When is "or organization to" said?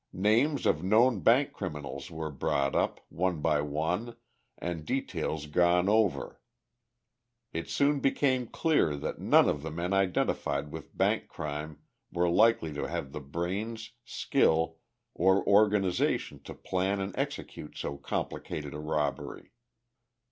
15.13-16.55